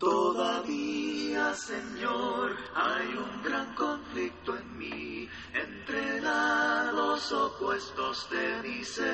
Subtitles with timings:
[0.00, 9.06] Todavía, Señor, hay un gran conflicto en mí entre lados opuestos de mi ser.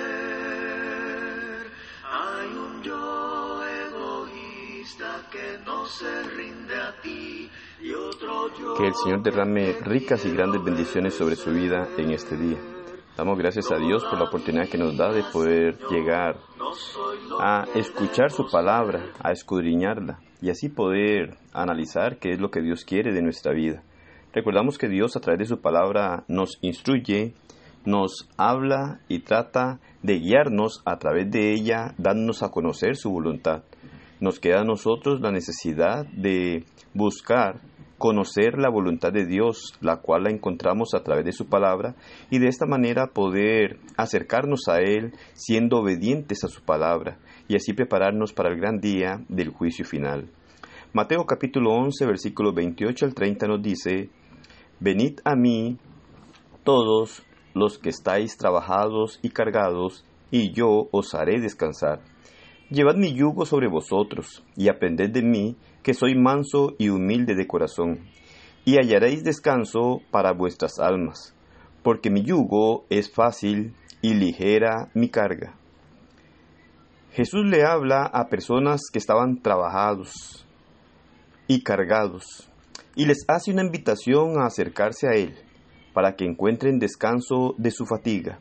[2.08, 7.50] Hay un yo egoísta que no se rinde a ti
[7.82, 8.74] y otro yo.
[8.74, 12.58] Que el Señor derrame ricas y grandes bendiciones sobre su vida en este día.
[13.16, 16.38] Damos gracias a Dios por la oportunidad que nos da de poder llegar
[17.40, 22.84] a escuchar su palabra, a escudriñarla y así poder analizar qué es lo que Dios
[22.84, 23.82] quiere de nuestra vida.
[24.32, 27.34] Recordamos que Dios a través de su palabra nos instruye,
[27.84, 33.62] nos habla y trata de guiarnos a través de ella, dándonos a conocer su voluntad.
[34.20, 37.60] Nos queda a nosotros la necesidad de buscar
[37.98, 41.94] conocer la voluntad de Dios, la cual la encontramos a través de su palabra,
[42.30, 47.72] y de esta manera poder acercarnos a Él siendo obedientes a su palabra, y así
[47.72, 50.28] prepararnos para el gran día del juicio final.
[50.92, 54.10] Mateo capítulo 11, versículo 28 al 30 nos dice,
[54.80, 55.78] Venid a mí
[56.64, 57.22] todos
[57.54, 62.00] los que estáis trabajados y cargados, y yo os haré descansar.
[62.68, 65.56] Llevad mi yugo sobre vosotros, y aprended de mí,
[65.86, 68.00] que soy manso y humilde de corazón,
[68.64, 71.32] y hallaréis descanso para vuestras almas,
[71.84, 73.72] porque mi yugo es fácil
[74.02, 75.54] y ligera mi carga.
[77.12, 80.44] Jesús le habla a personas que estaban trabajados
[81.46, 82.50] y cargados,
[82.96, 85.36] y les hace una invitación a acercarse a Él,
[85.94, 88.40] para que encuentren descanso de su fatiga.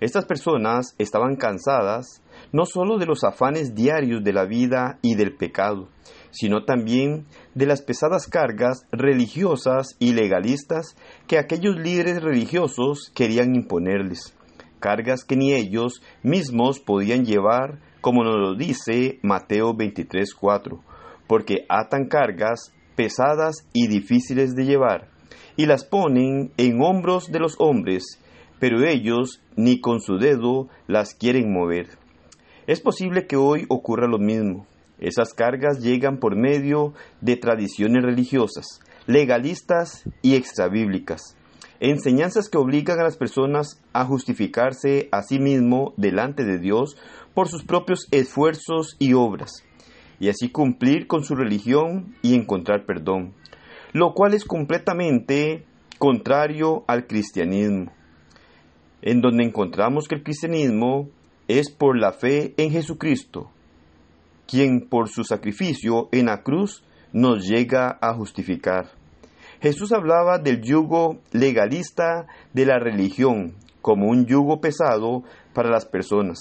[0.00, 5.36] Estas personas estaban cansadas no solo de los afanes diarios de la vida y del
[5.36, 5.88] pecado,
[6.30, 14.34] sino también de las pesadas cargas religiosas y legalistas que aquellos líderes religiosos querían imponerles,
[14.78, 20.80] cargas que ni ellos mismos podían llevar, como nos lo dice Mateo 23:4,
[21.26, 25.10] porque atan cargas pesadas y difíciles de llevar,
[25.56, 28.18] y las ponen en hombros de los hombres,
[28.60, 31.88] pero ellos ni con su dedo las quieren mover.
[32.68, 34.66] Es posible que hoy ocurra lo mismo.
[35.00, 36.92] Esas cargas llegan por medio
[37.22, 41.36] de tradiciones religiosas, legalistas y extrabíblicas,
[41.80, 46.96] enseñanzas que obligan a las personas a justificarse a sí mismo delante de Dios
[47.32, 49.64] por sus propios esfuerzos y obras,
[50.20, 53.32] y así cumplir con su religión y encontrar perdón,
[53.94, 55.64] lo cual es completamente
[55.98, 57.90] contrario al cristianismo,
[59.02, 61.08] en donde encontramos que el cristianismo
[61.48, 63.50] es por la fe en Jesucristo,
[64.46, 68.90] quien por su sacrificio en la cruz nos llega a justificar.
[69.60, 75.22] Jesús hablaba del yugo legalista de la religión como un yugo pesado
[75.52, 76.38] para las personas.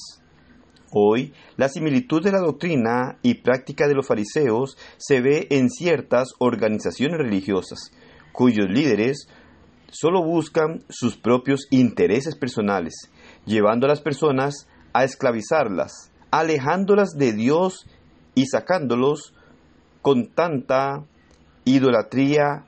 [0.92, 6.30] Hoy, la similitud de la doctrina y práctica de los fariseos se ve en ciertas
[6.40, 7.92] organizaciones religiosas,
[8.32, 9.28] cuyos líderes
[9.92, 13.10] solo buscan sus propios intereses personales,
[13.46, 17.86] llevando a las personas a esclavizarlas, alejándolas de Dios
[18.36, 19.34] y sacándolos
[20.02, 21.06] con tanta
[21.66, 22.66] idolatría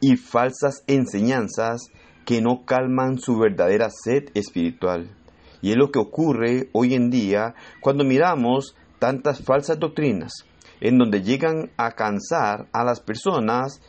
[0.00, 1.90] y falsas enseñanzas
[2.24, 5.16] que no calman su verdadera sed espiritual.
[5.60, 10.32] Y es lo que ocurre hoy en día cuando miramos tantas falsas doctrinas,
[10.80, 13.80] en donde llegan a cansar a las personas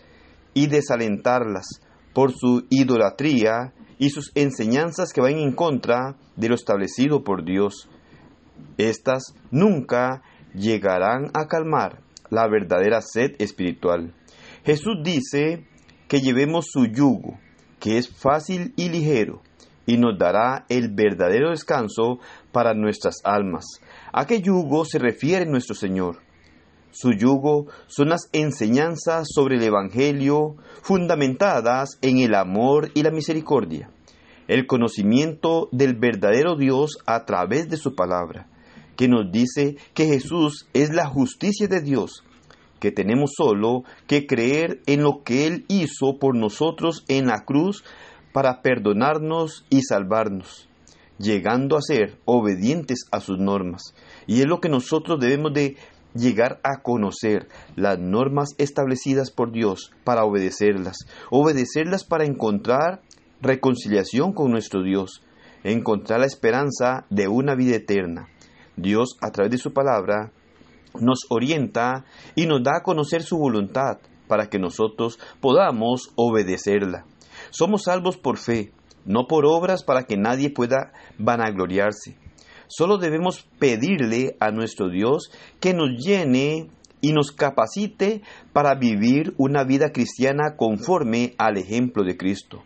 [0.54, 1.82] y desalentarlas
[2.14, 7.90] por su idolatría y sus enseñanzas que van en contra de lo establecido por Dios.
[8.78, 10.22] Estas nunca
[10.53, 14.14] llegarán a calmar la verdadera sed espiritual.
[14.64, 15.68] Jesús dice
[16.08, 17.40] que llevemos su yugo,
[17.80, 19.42] que es fácil y ligero,
[19.86, 22.19] y nos dará el verdadero descanso
[22.52, 23.66] para nuestras almas.
[24.14, 26.29] ¿A qué yugo se refiere nuestro Señor?
[26.92, 33.92] Su yugo son las enseñanzas sobre el Evangelio fundamentadas en el amor y la misericordia,
[34.48, 38.48] el conocimiento del verdadero Dios a través de su palabra,
[38.96, 42.24] que nos dice que Jesús es la justicia de Dios,
[42.80, 47.84] que tenemos solo que creer en lo que Él hizo por nosotros en la cruz
[48.34, 50.68] para perdonarnos y salvarnos,
[51.19, 53.94] llegando a ser obedientes a sus normas.
[54.25, 55.78] Y es lo que nosotros debemos de
[56.14, 60.98] llegar a conocer las normas establecidas por Dios para obedecerlas,
[61.30, 63.02] obedecerlas para encontrar
[63.42, 65.24] reconciliación con nuestro Dios,
[65.64, 68.28] encontrar la esperanza de una vida eterna.
[68.76, 70.32] Dios, a través de su palabra,
[71.00, 77.06] nos orienta y nos da a conocer su voluntad para que nosotros podamos obedecerla.
[77.52, 78.72] Somos salvos por fe,
[79.06, 82.18] no por obras para que nadie pueda vanagloriarse.
[82.69, 86.69] Solo debemos pedirle a nuestro Dios que nos llene
[87.01, 88.21] y nos capacite
[88.54, 92.63] para vivir una vida cristiana conforme al ejemplo de Cristo,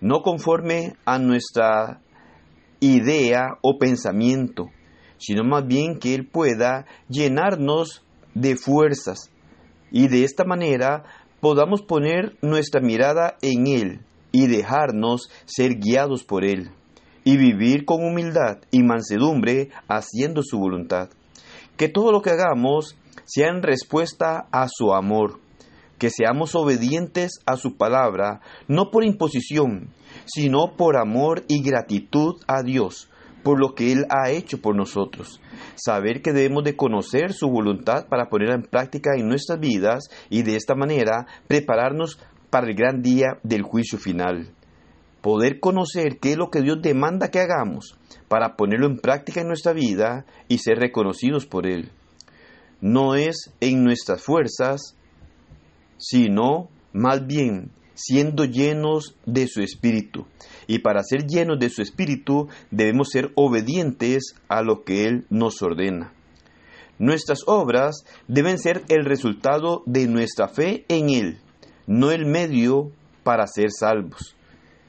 [0.00, 2.00] no conforme a nuestra
[2.80, 4.70] idea o pensamiento,
[5.18, 8.02] sino más bien que Él pueda llenarnos
[8.34, 9.30] de fuerzas
[9.90, 11.04] y de esta manera
[11.40, 14.00] podamos poner nuestra mirada en Él
[14.32, 16.70] y dejarnos ser guiados por Él
[17.24, 21.10] y vivir con humildad y mansedumbre haciendo su voluntad.
[21.76, 25.40] Que todo lo que hagamos sea en respuesta a su amor,
[25.98, 29.90] que seamos obedientes a su palabra, no por imposición,
[30.24, 33.08] sino por amor y gratitud a Dios,
[33.42, 35.40] por lo que Él ha hecho por nosotros.
[35.76, 40.42] Saber que debemos de conocer su voluntad para ponerla en práctica en nuestras vidas y
[40.42, 42.18] de esta manera prepararnos
[42.50, 44.54] para el gran día del juicio final.
[45.22, 47.96] Poder conocer qué es lo que Dios demanda que hagamos
[48.28, 51.90] para ponerlo en práctica en nuestra vida y ser reconocidos por Él.
[52.80, 54.96] No es en nuestras fuerzas,
[55.96, 60.26] sino más bien siendo llenos de su espíritu.
[60.66, 65.62] Y para ser llenos de su espíritu debemos ser obedientes a lo que Él nos
[65.62, 66.12] ordena.
[66.98, 71.38] Nuestras obras deben ser el resultado de nuestra fe en Él,
[71.86, 72.90] no el medio
[73.24, 74.36] para ser salvos,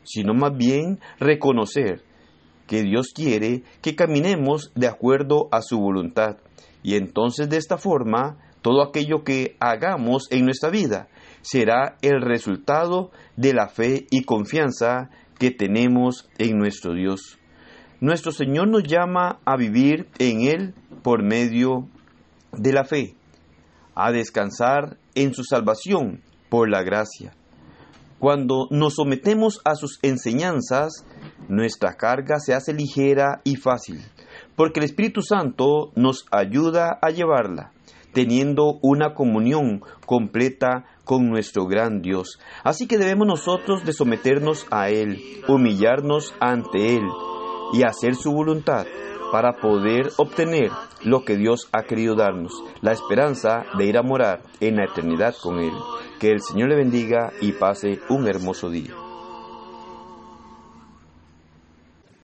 [0.04, 2.04] sino más bien reconocer
[2.68, 6.38] que Dios quiere que caminemos de acuerdo a su voluntad.
[6.82, 11.08] Y entonces de esta forma, todo aquello que hagamos en nuestra vida
[11.42, 17.38] será el resultado de la fe y confianza que tenemos en nuestro Dios.
[18.00, 20.74] Nuestro Señor nos llama a vivir en Él
[21.04, 21.88] por medio
[22.52, 23.16] de la fe,
[23.96, 27.34] a descansar en su salvación por la gracia.
[28.20, 31.06] Cuando nos sometemos a sus enseñanzas,
[31.50, 34.02] nuestra carga se hace ligera y fácil,
[34.56, 37.72] porque el Espíritu Santo nos ayuda a llevarla
[38.14, 42.40] teniendo una comunión completa con nuestro gran Dios.
[42.64, 47.04] Así que debemos nosotros de someternos a Él, humillarnos ante Él
[47.74, 48.86] y hacer su voluntad
[49.32, 50.70] para poder obtener
[51.04, 55.34] lo que Dios ha querido darnos, la esperanza de ir a morar en la eternidad
[55.42, 55.74] con Él.
[56.20, 58.94] Que el Señor le bendiga y pase un hermoso día.